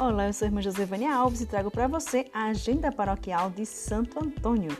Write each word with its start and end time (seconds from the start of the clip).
Olá, 0.00 0.28
eu 0.28 0.32
sou 0.32 0.46
a 0.46 0.48
irmã 0.48 0.62
Josefânia 0.62 1.12
Alves 1.12 1.40
e 1.40 1.46
trago 1.46 1.72
para 1.72 1.88
você 1.88 2.26
a 2.32 2.44
agenda 2.44 2.92
paroquial 2.92 3.50
de 3.50 3.66
Santo 3.66 4.24
Antônio. 4.24 4.70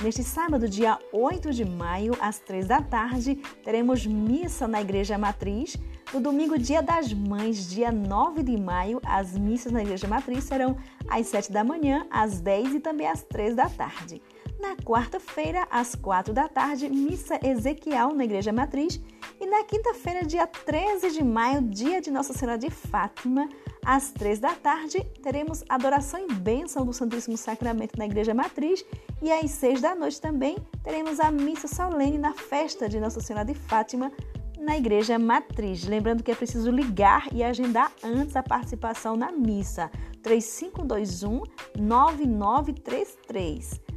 Neste 0.00 0.22
sábado, 0.22 0.68
dia 0.68 0.96
8 1.12 1.52
de 1.52 1.64
maio, 1.64 2.16
às 2.20 2.38
3 2.38 2.68
da 2.68 2.80
tarde, 2.80 3.34
teremos 3.64 4.06
missa 4.06 4.68
na 4.68 4.80
Igreja 4.80 5.18
Matriz. 5.18 5.76
No 6.14 6.20
domingo, 6.20 6.56
dia 6.56 6.80
das 6.80 7.12
Mães, 7.12 7.68
dia 7.68 7.90
9 7.90 8.44
de 8.44 8.56
maio, 8.56 9.00
as 9.04 9.36
missas 9.36 9.72
na 9.72 9.82
Igreja 9.82 10.06
Matriz 10.06 10.44
serão 10.44 10.76
às 11.08 11.26
7 11.26 11.50
da 11.50 11.64
manhã, 11.64 12.06
às 12.08 12.40
10 12.40 12.76
e 12.76 12.80
também 12.80 13.08
às 13.08 13.24
3 13.24 13.56
da 13.56 13.68
tarde. 13.68 14.22
Na 14.60 14.76
quarta-feira, 14.76 15.66
às 15.72 15.96
4 15.96 16.32
da 16.32 16.46
tarde, 16.46 16.88
missa 16.88 17.40
Ezequiel 17.44 18.14
na 18.14 18.24
Igreja 18.24 18.52
Matriz. 18.52 19.00
Na 19.48 19.64
quinta-feira, 19.64 20.26
dia 20.26 20.46
13 20.46 21.10
de 21.10 21.24
maio, 21.24 21.62
dia 21.62 22.02
de 22.02 22.10
Nossa 22.10 22.34
Senhora 22.34 22.58
de 22.58 22.68
Fátima, 22.68 23.48
às 23.82 24.10
três 24.10 24.38
da 24.38 24.54
tarde, 24.54 25.02
teremos 25.22 25.64
adoração 25.66 26.20
e 26.20 26.34
bênção 26.34 26.84
do 26.84 26.92
Santíssimo 26.92 27.34
Sacramento 27.34 27.98
na 27.98 28.04
Igreja 28.04 28.34
Matriz 28.34 28.84
e 29.22 29.32
às 29.32 29.50
seis 29.52 29.80
da 29.80 29.94
noite 29.94 30.20
também 30.20 30.58
teremos 30.84 31.18
a 31.18 31.30
missa 31.30 31.66
solene 31.66 32.18
na 32.18 32.34
festa 32.34 32.90
de 32.90 33.00
Nossa 33.00 33.20
Senhora 33.20 33.42
de 33.42 33.54
Fátima 33.54 34.12
na 34.60 34.76
Igreja 34.76 35.18
Matriz. 35.18 35.84
Lembrando 35.84 36.22
que 36.22 36.30
é 36.30 36.34
preciso 36.34 36.70
ligar 36.70 37.26
e 37.32 37.42
agendar 37.42 37.90
antes 38.04 38.36
a 38.36 38.42
participação 38.42 39.16
na 39.16 39.32
missa. 39.32 39.90
3521 40.22 41.42
9933. 41.74 43.87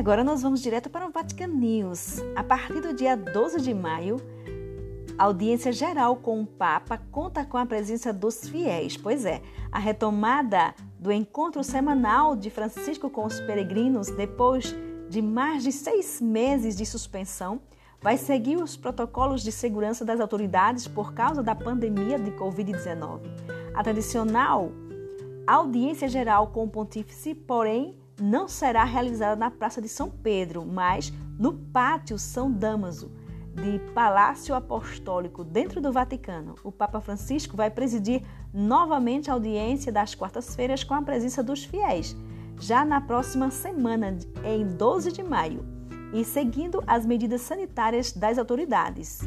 Agora 0.00 0.24
nós 0.24 0.40
vamos 0.40 0.62
direto 0.62 0.88
para 0.88 1.06
o 1.06 1.10
Vatican 1.10 1.48
News. 1.48 2.20
A 2.34 2.42
partir 2.42 2.80
do 2.80 2.94
dia 2.94 3.14
12 3.14 3.60
de 3.60 3.74
maio, 3.74 4.16
a 5.18 5.24
audiência 5.24 5.70
geral 5.70 6.16
com 6.16 6.40
o 6.40 6.46
Papa 6.46 6.96
conta 7.12 7.44
com 7.44 7.58
a 7.58 7.66
presença 7.66 8.10
dos 8.10 8.48
fiéis. 8.48 8.96
Pois 8.96 9.26
é, 9.26 9.42
a 9.70 9.78
retomada 9.78 10.74
do 10.98 11.12
encontro 11.12 11.62
semanal 11.62 12.34
de 12.34 12.48
Francisco 12.48 13.10
com 13.10 13.26
os 13.26 13.40
peregrinos, 13.40 14.08
depois 14.08 14.74
de 15.10 15.20
mais 15.20 15.62
de 15.62 15.70
seis 15.70 16.18
meses 16.18 16.74
de 16.74 16.86
suspensão, 16.86 17.60
vai 18.00 18.16
seguir 18.16 18.56
os 18.56 18.78
protocolos 18.78 19.42
de 19.42 19.52
segurança 19.52 20.02
das 20.02 20.18
autoridades 20.18 20.88
por 20.88 21.12
causa 21.12 21.42
da 21.42 21.54
pandemia 21.54 22.18
de 22.18 22.30
Covid-19. 22.30 23.20
A 23.74 23.82
tradicional 23.82 24.72
audiência 25.46 26.08
geral 26.08 26.46
com 26.46 26.64
o 26.64 26.70
pontífice, 26.70 27.34
porém, 27.34 27.98
não 28.20 28.46
será 28.46 28.84
realizada 28.84 29.36
na 29.36 29.50
Praça 29.50 29.80
de 29.80 29.88
São 29.88 30.10
Pedro, 30.10 30.64
mas 30.64 31.12
no 31.38 31.54
Pátio 31.54 32.18
São 32.18 32.52
Damaso, 32.52 33.10
de 33.54 33.78
Palácio 33.92 34.54
Apostólico, 34.54 35.42
dentro 35.42 35.80
do 35.80 35.92
Vaticano. 35.92 36.54
O 36.62 36.70
Papa 36.70 37.00
Francisco 37.00 37.56
vai 37.56 37.70
presidir 37.70 38.22
novamente 38.52 39.30
a 39.30 39.34
audiência 39.34 39.90
das 39.90 40.14
quartas-feiras 40.14 40.84
com 40.84 40.94
a 40.94 41.02
presença 41.02 41.42
dos 41.42 41.64
fiéis, 41.64 42.16
já 42.58 42.84
na 42.84 43.00
próxima 43.00 43.50
semana, 43.50 44.16
em 44.44 44.66
12 44.66 45.12
de 45.12 45.22
maio, 45.22 45.64
e 46.12 46.24
seguindo 46.24 46.82
as 46.86 47.06
medidas 47.06 47.40
sanitárias 47.40 48.12
das 48.12 48.38
autoridades. 48.38 49.20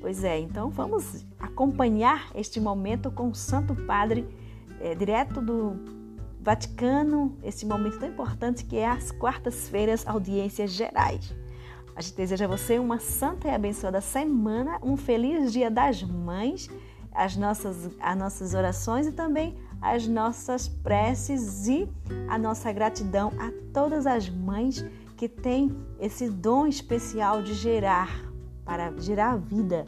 Pois 0.00 0.24
é, 0.24 0.38
então 0.38 0.70
vamos 0.70 1.26
acompanhar 1.38 2.30
este 2.34 2.58
momento 2.58 3.10
com 3.10 3.28
o 3.28 3.34
Santo 3.34 3.74
Padre, 3.74 4.26
é, 4.80 4.94
direto 4.94 5.42
do 5.42 5.99
Vaticano, 6.42 7.36
esse 7.42 7.66
momento 7.66 7.98
tão 7.98 8.08
importante 8.08 8.64
que 8.64 8.76
é 8.76 8.88
as 8.88 9.10
quartas-feiras, 9.10 10.06
audiências 10.06 10.70
gerais. 10.70 11.34
A 11.94 12.00
gente 12.00 12.16
deseja 12.16 12.46
a 12.46 12.48
você 12.48 12.78
uma 12.78 12.98
santa 12.98 13.48
e 13.48 13.50
abençoada 13.50 14.00
semana, 14.00 14.78
um 14.82 14.96
feliz 14.96 15.52
Dia 15.52 15.70
das 15.70 16.02
Mães, 16.02 16.70
as 17.12 17.36
nossas, 17.36 17.90
as 18.00 18.16
nossas 18.16 18.54
orações 18.54 19.06
e 19.06 19.12
também 19.12 19.54
as 19.82 20.06
nossas 20.06 20.66
preces 20.66 21.66
e 21.66 21.86
a 22.28 22.38
nossa 22.38 22.72
gratidão 22.72 23.32
a 23.38 23.52
todas 23.72 24.06
as 24.06 24.30
mães 24.30 24.84
que 25.16 25.28
têm 25.28 25.76
esse 25.98 26.30
dom 26.30 26.66
especial 26.66 27.42
de 27.42 27.52
gerar, 27.52 28.08
para 28.64 28.92
gerar 28.98 29.32
a 29.32 29.36
vida 29.36 29.84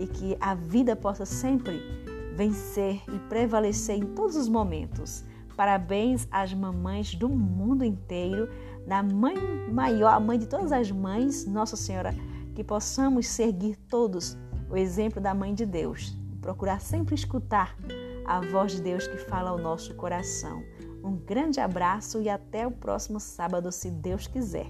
e 0.00 0.06
que 0.08 0.36
a 0.40 0.54
vida 0.54 0.96
possa 0.96 1.24
sempre 1.24 1.80
vencer 2.34 3.02
e 3.08 3.18
prevalecer 3.28 3.96
em 3.96 4.06
todos 4.06 4.34
os 4.34 4.48
momentos. 4.48 5.24
Parabéns 5.56 6.26
às 6.30 6.52
mamães 6.52 7.14
do 7.14 7.28
mundo 7.28 7.84
inteiro, 7.84 8.48
na 8.86 9.02
mãe 9.02 9.36
maior, 9.70 10.14
a 10.14 10.20
mãe 10.20 10.38
de 10.38 10.46
todas 10.46 10.72
as 10.72 10.90
mães, 10.90 11.46
Nossa 11.46 11.76
Senhora, 11.76 12.14
que 12.54 12.64
possamos 12.64 13.26
seguir 13.28 13.76
todos 13.88 14.36
o 14.70 14.76
exemplo 14.76 15.20
da 15.20 15.34
mãe 15.34 15.54
de 15.54 15.66
Deus, 15.66 16.16
procurar 16.40 16.80
sempre 16.80 17.14
escutar 17.14 17.76
a 18.24 18.40
voz 18.40 18.72
de 18.72 18.82
Deus 18.82 19.06
que 19.06 19.18
fala 19.18 19.50
ao 19.50 19.58
nosso 19.58 19.94
coração. 19.94 20.62
Um 21.04 21.16
grande 21.16 21.60
abraço 21.60 22.20
e 22.20 22.28
até 22.28 22.66
o 22.66 22.70
próximo 22.70 23.18
sábado, 23.18 23.70
se 23.72 23.90
Deus 23.90 24.26
quiser. 24.26 24.68